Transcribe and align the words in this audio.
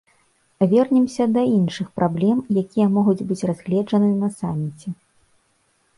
Вернемся 0.71 1.27
да 1.35 1.43
іншых 1.57 1.91
праблем, 2.01 2.37
якія 2.63 2.87
могуць 2.97 3.25
быць 3.33 3.47
разгледжаны 3.53 4.09
на 4.23 4.29
саміце. 4.43 4.89